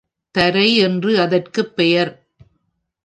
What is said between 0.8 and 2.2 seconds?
என்று அதற்குப் பெயர்.